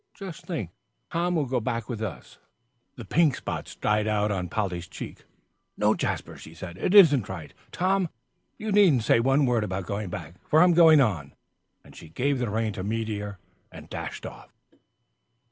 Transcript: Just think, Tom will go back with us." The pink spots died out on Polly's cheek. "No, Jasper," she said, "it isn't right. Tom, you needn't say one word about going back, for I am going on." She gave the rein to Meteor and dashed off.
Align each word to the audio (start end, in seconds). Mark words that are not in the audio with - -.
Just 0.15 0.47
think, 0.47 0.71
Tom 1.11 1.35
will 1.35 1.45
go 1.45 1.59
back 1.59 1.87
with 1.87 2.01
us." 2.01 2.39
The 2.95 3.05
pink 3.05 3.35
spots 3.35 3.75
died 3.75 4.07
out 4.07 4.31
on 4.31 4.49
Polly's 4.49 4.87
cheek. 4.87 5.25
"No, 5.77 5.93
Jasper," 5.93 6.37
she 6.37 6.55
said, 6.55 6.75
"it 6.79 6.95
isn't 6.95 7.29
right. 7.29 7.53
Tom, 7.71 8.09
you 8.57 8.71
needn't 8.71 9.03
say 9.03 9.19
one 9.19 9.45
word 9.45 9.63
about 9.63 9.85
going 9.85 10.09
back, 10.09 10.33
for 10.49 10.61
I 10.61 10.63
am 10.63 10.73
going 10.73 11.01
on." 11.01 11.35
She 11.93 12.09
gave 12.09 12.39
the 12.39 12.49
rein 12.49 12.73
to 12.73 12.83
Meteor 12.83 13.37
and 13.71 13.91
dashed 13.91 14.25
off. 14.25 14.51